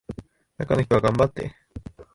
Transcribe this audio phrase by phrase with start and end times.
[0.57, 1.53] 中の人は頑張って